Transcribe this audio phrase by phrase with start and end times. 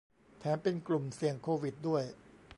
[0.39, 2.03] แถมเป็นกลุ่มเสี่ยงโควิดด้วย